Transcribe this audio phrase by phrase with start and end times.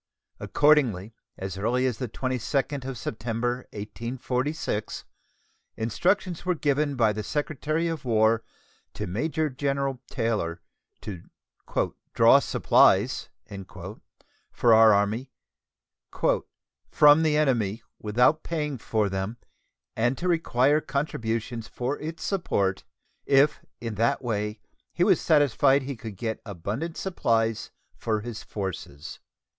[0.39, 5.05] Accordingly, as early as the 22d of September, 1846,
[5.77, 8.43] instructions were given by the Secretary of War
[8.95, 10.59] to Major General Taylor
[11.01, 11.21] to
[12.15, 13.29] "draw supplies"
[14.51, 15.29] for our Army
[16.89, 19.37] "from the enemy without paying for them,
[19.95, 22.83] and to require contributions for its support,
[23.27, 24.59] if in that way
[24.91, 29.19] he was satisfied he could get abundant supplies for his forces."